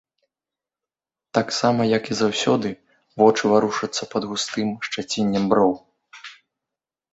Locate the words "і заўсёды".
2.15-2.67